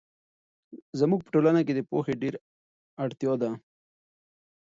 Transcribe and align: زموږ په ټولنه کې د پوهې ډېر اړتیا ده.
زموږ 0.99 1.19
په 1.23 1.29
ټولنه 1.33 1.61
کې 1.65 1.73
د 1.75 1.79
پوهې 1.89 2.13
ډېر 2.21 2.33
اړتیا 3.03 3.33
ده. 3.41 3.49